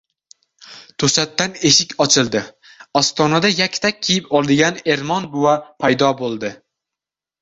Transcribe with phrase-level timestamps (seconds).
[1.01, 2.41] To‘satdan eshik ochildi.
[3.01, 6.53] Ostonada yaktak kiyib olgan Ermon buva paydo bo‘ldi.